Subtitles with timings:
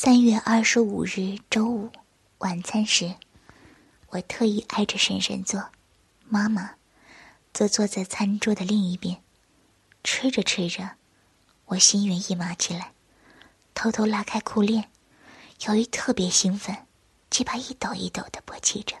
[0.00, 1.90] 三月二十五日周五
[2.38, 3.16] 晚餐时，
[4.10, 5.70] 我特意挨着婶婶坐，
[6.28, 6.74] 妈妈
[7.52, 9.20] 则坐在餐桌的另一边。
[10.04, 10.92] 吃着吃着，
[11.64, 12.92] 我心猿意马起来，
[13.74, 14.88] 偷偷拉开裤链，
[15.66, 16.86] 由于特别兴奋，
[17.28, 18.98] 鸡巴一抖一抖的勃起着。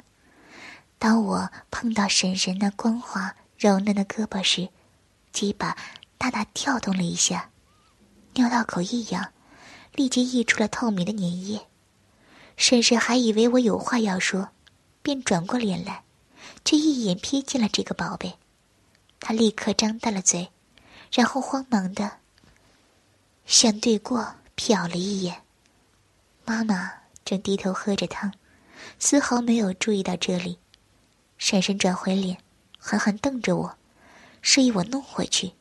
[0.98, 4.70] 当我碰到婶婶那光滑柔嫩的胳膊时，
[5.30, 5.78] 鸡巴
[6.18, 7.52] 大大跳动了一下，
[8.34, 9.32] 尿道口一痒。
[9.98, 11.66] 立即溢出了透明的粘液，
[12.56, 14.50] 婶婶还以为我有话要说，
[15.02, 16.04] 便转过脸来，
[16.64, 18.38] 却一眼瞥见了这个宝贝。
[19.18, 20.50] 她立刻张大了嘴，
[21.10, 22.18] 然后慌忙的
[23.44, 25.42] 向对过瞟了一眼。
[26.44, 26.92] 妈妈
[27.24, 28.32] 正低头喝着汤，
[29.00, 30.60] 丝毫没有注意到这里。
[31.38, 32.38] 婶婶转回脸，
[32.78, 33.76] 狠狠瞪着我，
[34.42, 35.54] 示意我弄回去。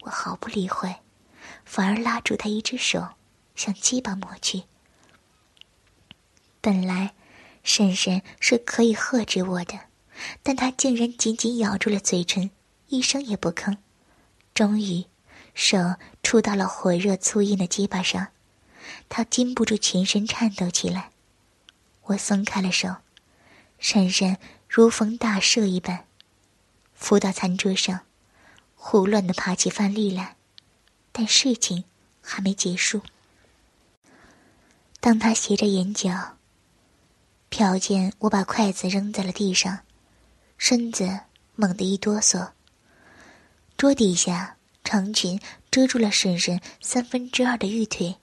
[0.00, 0.96] 我毫不理会，
[1.64, 3.10] 反而拉住她一只手。
[3.58, 4.62] 向鸡巴抹去。
[6.60, 7.14] 本来，
[7.64, 9.80] 婶婶是可以喝止我的，
[10.44, 12.50] 但她竟然紧紧咬住了嘴唇，
[12.86, 13.78] 一声也不吭。
[14.54, 15.06] 终于，
[15.54, 18.28] 手触到了火热粗硬的鸡巴上，
[19.08, 21.10] 她禁不住全身颤抖起来。
[22.04, 22.96] 我松开了手，
[23.80, 24.36] 婶婶
[24.68, 26.06] 如逢大赦一般，
[26.94, 28.02] 扶到餐桌上，
[28.76, 30.36] 胡乱的爬起饭粒来，
[31.10, 31.82] 但事情
[32.22, 33.02] 还没结束。
[35.08, 36.36] 当他斜着眼角，
[37.50, 39.78] 瞟见我把筷子扔在了地上，
[40.58, 41.20] 身子
[41.54, 42.50] 猛地一哆嗦。
[43.78, 48.16] 桌底下长裙遮住了婶婶三分之二的玉腿，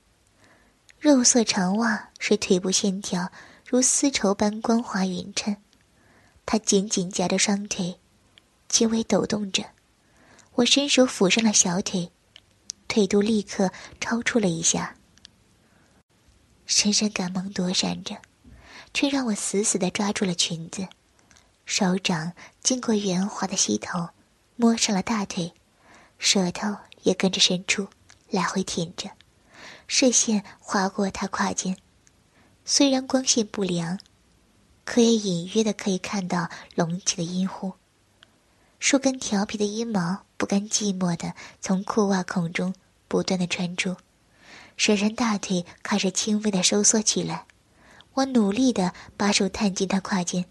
[0.99, 3.31] 肉色长袜使腿部线条
[3.67, 5.57] 如丝绸般光滑匀称。
[6.45, 7.99] 她紧紧夹着双腿，
[8.69, 9.65] 轻微抖动着。
[10.53, 12.11] 我伸手抚上了小腿，
[12.87, 14.95] 腿肚立刻超出了一下。
[16.65, 18.17] 深深赶忙躲闪着，
[18.93, 20.87] 却让我死死的抓住了裙子，
[21.65, 24.09] 手掌经过圆滑的膝头，
[24.55, 25.53] 摸上了大腿，
[26.17, 27.87] 舌头也跟着伸出，
[28.29, 29.11] 来回舔着，
[29.87, 31.77] 视线划过她胯间，
[32.65, 33.99] 虽然光线不良，
[34.83, 37.73] 可也隐约的可以看到隆起的阴户，
[38.79, 42.73] 数根调皮的阴毛不甘寂寞的从裤袜孔中
[43.07, 43.95] 不断的穿出。
[44.77, 47.45] 婶婶大腿开始轻微的收缩起来，
[48.13, 50.45] 我努力的把手探进她胯间，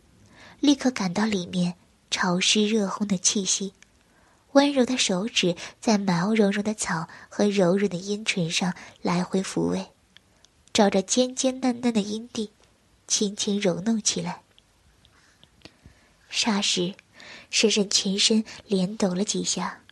[0.60, 1.74] 立刻感到里面
[2.10, 3.74] 潮湿热烘的气息，
[4.52, 9.88] 温柔的手指在毛茸茸的草和柔软的阴唇上来回抚慰，
[10.72, 12.50] 照着尖尖嫩嫩的阴蒂，
[13.06, 14.41] 轻轻揉弄起来。
[16.32, 16.94] 霎时，
[17.50, 19.82] 婶婶全身连抖了几下，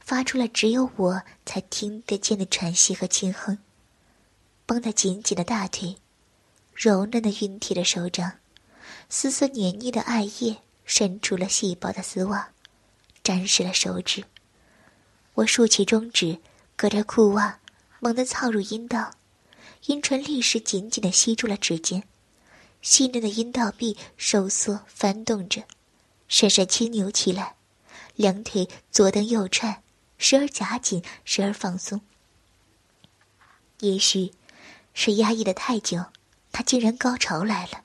[0.00, 3.58] 发出了只有我才听得见的喘息和轻哼。
[4.68, 5.96] 绷得紧紧的大腿，
[6.74, 8.32] 柔嫩的熨帖的手掌，
[9.08, 12.50] 丝丝黏腻的艾叶渗出了细薄的丝袜，
[13.24, 14.24] 沾湿了手指。
[15.36, 16.40] 我竖起中指，
[16.76, 17.60] 隔着裤袜，
[18.00, 19.12] 猛地操入阴道，
[19.86, 22.02] 阴唇立时紧紧地吸住了指尖，
[22.82, 25.62] 细嫩的阴道壁收缩翻动着，
[26.28, 27.54] 闪闪轻扭起来，
[28.16, 29.82] 两腿左蹬右踹，
[30.18, 32.02] 时而夹紧，时而放松。
[33.80, 34.34] 也许。
[35.00, 36.06] 是压抑的太久，
[36.50, 37.84] 他竟然高潮来了。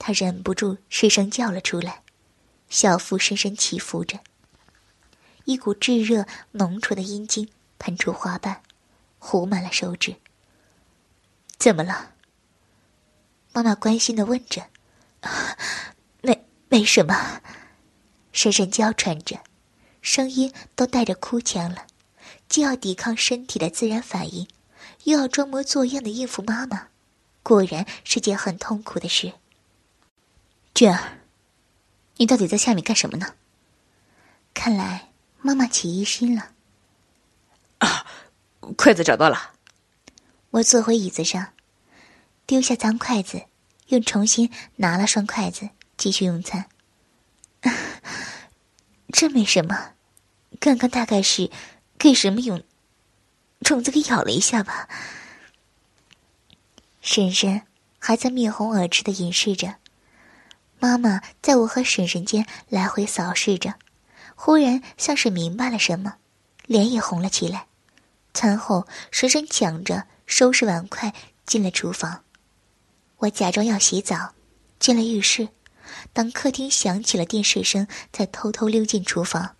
[0.00, 2.02] 他忍不住失声叫了出来，
[2.68, 4.18] 小腹深深起伏着，
[5.44, 7.48] 一股炙热浓稠的阴茎
[7.78, 8.62] 喷出花瓣，
[9.20, 10.16] 糊满了手指。
[11.56, 12.14] 怎么了？
[13.52, 14.66] 妈妈关心的问着。
[16.20, 17.40] 没，没什么。
[18.32, 19.38] 深深娇喘着，
[20.02, 21.86] 声音都带着哭腔了。
[22.54, 24.46] 既要抵抗身体的自然反应，
[25.02, 26.86] 又要装模作样的应付妈妈，
[27.42, 29.32] 果然是件很痛苦的事。
[30.72, 31.18] 娟儿，
[32.18, 33.34] 你到底在下面干什么呢？
[34.54, 35.10] 看来
[35.40, 36.52] 妈妈起疑心了。
[37.78, 38.06] 啊，
[38.76, 39.54] 筷子找到了。
[40.50, 41.54] 我坐回椅子上，
[42.46, 43.46] 丢下脏筷子，
[43.88, 46.66] 又重新拿了双筷子继续用餐。
[49.10, 49.94] 这没什么，
[50.60, 51.50] 刚刚大概是。
[51.98, 52.62] 给什么用？
[53.62, 54.88] 虫子给咬了一下吧。
[57.00, 57.62] 婶婶
[57.98, 59.76] 还在面红耳赤的掩饰着，
[60.78, 63.74] 妈妈在我和婶婶间来回扫视着，
[64.34, 66.16] 忽然像是明白了什么，
[66.66, 67.66] 脸也红了起来。
[68.34, 71.14] 餐后，婶婶抢着收拾碗筷
[71.46, 72.24] 进了厨房，
[73.18, 74.34] 我假装要洗澡，
[74.78, 75.48] 进了浴室。
[76.12, 79.56] 当客厅响起了电视声，才偷偷溜进厨房。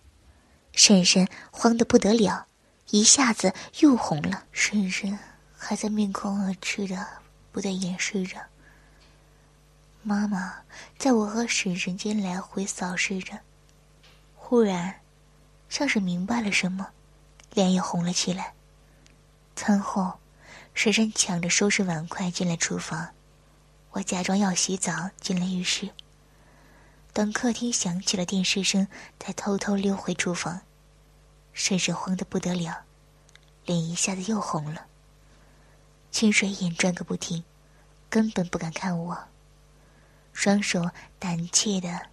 [0.75, 2.47] 婶婶慌得不得了，
[2.89, 4.43] 一下子又红了。
[4.51, 5.17] 婶婶
[5.57, 7.07] 还在面红耳赤的，
[7.51, 8.37] 不再掩饰着。
[10.03, 10.57] 妈妈
[10.97, 13.39] 在我和婶婶间来回扫视着，
[14.35, 14.99] 忽然，
[15.69, 16.89] 像是明白了什么，
[17.53, 18.53] 脸也红了起来。
[19.55, 20.19] 餐后，
[20.73, 23.09] 婶婶抢着收拾碗筷进了厨房，
[23.91, 25.89] 我假装要洗澡进了浴室。
[27.15, 28.89] 等客厅响起了电视声，
[29.21, 30.59] 才偷偷溜回厨房。
[31.53, 32.83] 婶婶慌得不得了，
[33.63, 34.87] 脸一下子又红了，
[36.11, 37.45] 清水眼转个不停，
[38.09, 39.17] 根本不敢看我。
[40.33, 42.07] 双手胆怯的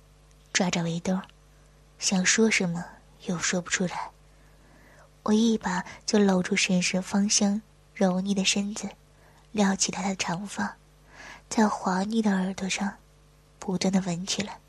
[0.52, 1.20] 抓着围兜，
[1.98, 2.84] 想说什么
[3.26, 4.12] 又说不出来。
[5.24, 7.60] 我一把就搂住婶婶芳香
[7.92, 8.88] 柔腻的身子，
[9.50, 10.76] 撩起她的长发，
[11.48, 12.98] 在滑腻的耳朵上
[13.58, 14.60] 不断的闻起来。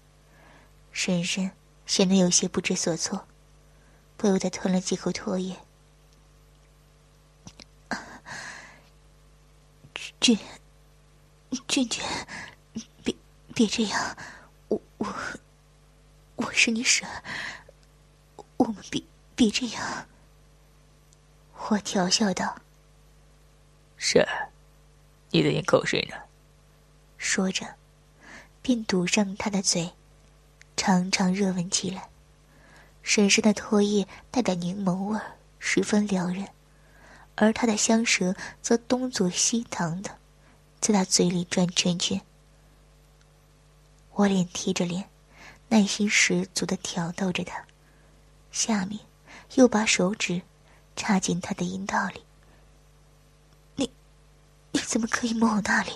[0.93, 1.51] 婶婶
[1.85, 3.27] 显得有些不知所措，
[4.15, 5.57] 不由得吞了几口唾液。
[10.21, 10.39] 俊，
[11.67, 12.01] 俊俊，
[13.03, 13.13] 别
[13.53, 14.17] 别这样，
[14.69, 15.13] 我我
[16.37, 17.05] 我是你婶，
[18.55, 19.03] 我们别
[19.35, 20.07] 别这样。
[21.67, 22.61] 我调笑道
[23.97, 24.25] ：“婶，
[25.31, 26.15] 你在咽口水呢。”
[27.17, 27.75] 说着，
[28.61, 29.91] 便堵上他的嘴。
[30.75, 32.09] 常常热吻起来，
[33.01, 35.19] 婶婶的唾液带点柠檬味，
[35.59, 36.47] 十分撩人，
[37.35, 40.17] 而他的香舌则东左西淌的，
[40.79, 42.21] 在他嘴里转圈圈。
[44.11, 45.09] 我脸贴着脸，
[45.69, 47.65] 耐心十足的挑逗着他，
[48.51, 48.99] 下面
[49.55, 50.41] 又把手指
[50.95, 52.23] 插进他的阴道里。
[53.75, 53.91] 你，
[54.71, 55.91] 你怎么可以摸我那里？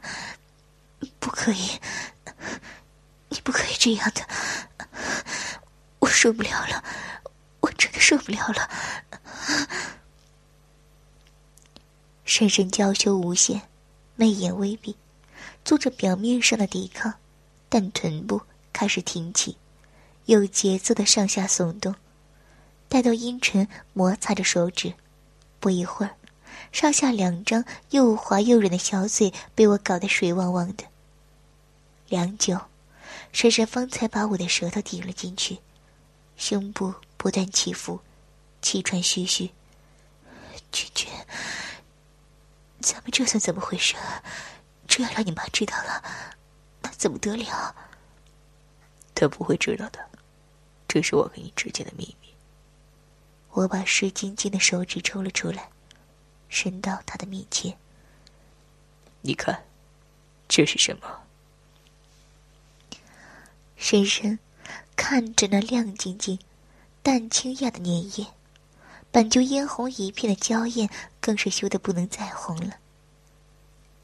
[1.18, 1.80] 不可以。
[3.34, 4.24] 你不可以这样的，
[5.98, 6.84] 我受不了了，
[7.58, 8.70] 我真的受不了了。
[12.24, 13.62] 婶婶娇羞无限，
[14.14, 14.96] 媚眼微闭，
[15.64, 17.14] 做着表面上的抵抗，
[17.68, 18.40] 但臀部
[18.72, 19.56] 开始挺起，
[20.26, 21.92] 有节奏的上下耸动，
[22.88, 24.94] 待到阴唇摩擦着手指，
[25.58, 26.14] 不一会儿，
[26.70, 30.84] 上下两张又滑又软的小嘴被我搞得水汪汪的。
[32.08, 32.60] 良久。
[33.34, 35.58] 婶婶方才把我的舌头顶了进去，
[36.36, 38.00] 胸部不断起伏，
[38.62, 39.50] 气喘吁吁。
[40.70, 41.10] 君君，
[42.80, 43.96] 咱们这算怎么回事？
[44.86, 46.04] 这要让你妈知道了，
[46.80, 47.74] 那怎么得了？
[49.16, 50.08] 她不会知道的，
[50.86, 52.28] 这是我跟你之间的秘密。
[53.50, 55.70] 我把湿津津的手指抽了出来，
[56.48, 57.76] 伸到她的面前。
[59.22, 59.64] 你看，
[60.46, 61.23] 这是什么？
[63.84, 64.38] 深深
[64.96, 66.38] 看着那亮晶晶、
[67.02, 68.28] 淡清雅的粘液，
[69.10, 70.88] 本就嫣红一片的娇艳
[71.20, 72.76] 更是羞得不能再红了。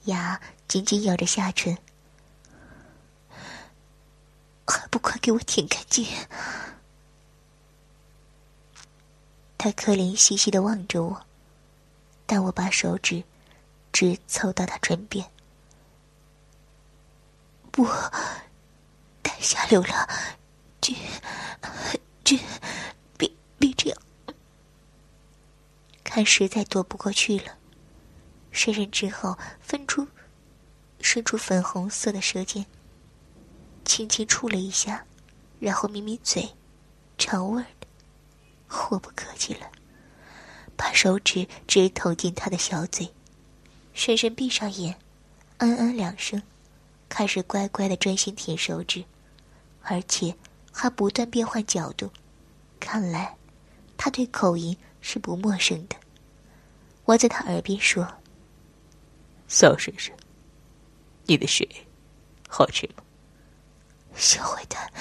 [0.05, 0.39] 牙
[0.69, 1.79] 紧紧咬着下唇，
[4.67, 6.07] 还不快给我舔干净！
[9.57, 11.27] 他可怜兮兮的望着我，
[12.27, 13.25] 但我把手指
[13.91, 15.25] 直凑到他唇边，
[17.71, 17.89] 不。
[19.41, 20.09] 下流了，
[20.81, 20.97] 君
[22.25, 22.39] 君，
[23.17, 23.99] 别别这样！
[26.05, 27.57] 看实在躲不过去了，
[28.51, 30.07] 伸人之后分出
[31.01, 32.67] 伸出粉红色的舌尖，
[33.85, 35.05] 轻轻触了一下，
[35.59, 36.55] 然后抿抿嘴，
[37.17, 37.87] 尝味儿的。
[38.91, 39.71] 我不客气了，
[40.77, 43.13] 把手指直捅进他的小嘴，
[43.95, 44.97] 深深闭上眼，
[45.59, 46.43] 嗯嗯两声，
[47.09, 49.05] 开始乖乖的专心舔手指。
[49.91, 50.33] 而且
[50.71, 52.09] 还不断变换角度，
[52.79, 53.37] 看来
[53.97, 55.97] 他对口音是不陌生的。
[57.07, 58.07] 我在他耳边说
[59.49, 60.15] ：“小婶婶，
[61.25, 61.69] 你的水
[62.49, 63.03] 好吃吗？”
[64.15, 64.93] 小坏蛋，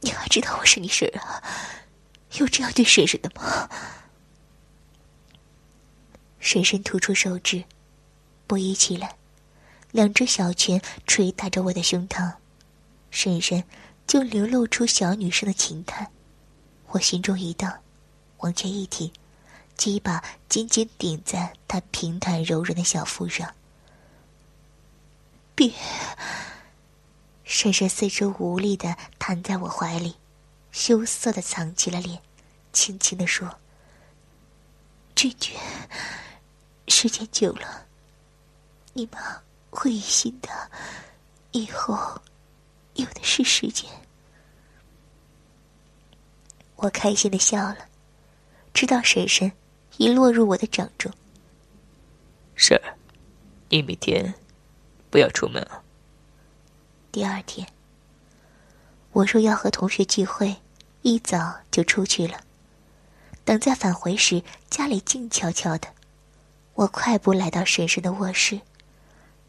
[0.00, 1.42] 你还知道我是你婶啊？
[2.38, 3.68] 有这样对婶婶的吗？
[6.38, 7.62] 婶婶吐出手指，
[8.46, 9.16] 不依起来，
[9.92, 12.32] 两只小拳捶打着我的胸膛。
[13.10, 13.64] 婶婶
[14.10, 16.10] 就流露出小女生的情态，
[16.88, 17.80] 我心中一荡，
[18.38, 19.12] 往前一挺，
[19.76, 23.54] 鸡巴紧紧顶在她平坦柔软的小腹上。
[25.54, 25.72] 别！
[27.44, 30.16] 婶婶四肢无力的瘫在我怀里，
[30.72, 32.20] 羞涩的藏起了脸，
[32.72, 33.60] 轻轻的说
[35.14, 35.56] ：“君君，
[36.88, 37.86] 时间久了，
[38.92, 39.40] 你妈
[39.70, 40.48] 会疑心的，
[41.52, 42.20] 以后……”
[43.00, 43.90] 有的是时间，
[46.76, 47.88] 我开心的笑了，
[48.74, 49.50] 知道婶婶
[49.96, 51.10] 已落入我的掌中。
[52.54, 52.94] 婶儿，
[53.70, 54.34] 你明天
[55.10, 55.82] 不要出门啊。
[57.10, 57.66] 第二天，
[59.12, 60.56] 我说要和同学聚会，
[61.00, 62.44] 一早就出去了。
[63.46, 65.88] 等再返回时，家里静悄悄的。
[66.74, 68.60] 我快步来到婶婶的卧室，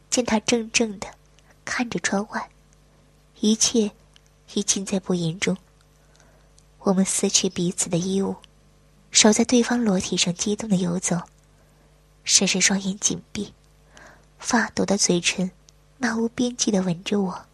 [0.10, 1.08] 见她怔怔的
[1.66, 2.50] 看着窗外，
[3.42, 3.92] 一切
[4.54, 5.58] 已尽在不言中。
[6.78, 8.36] 我们撕去彼此的衣物，
[9.10, 11.20] 手在对方裸体上激动的游走。
[12.24, 13.52] 深深双眼紧闭，
[14.38, 15.50] 发抖的嘴唇
[15.98, 17.46] 漫无边际的吻着我。